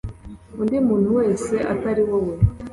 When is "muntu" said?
0.87-1.09